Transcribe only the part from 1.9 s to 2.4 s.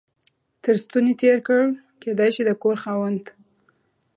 کېدای